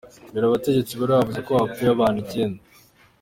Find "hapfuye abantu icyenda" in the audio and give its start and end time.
1.59-2.59